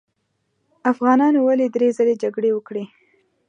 [0.91, 2.83] افغانانو ولې درې ځلې جګړې وکړې.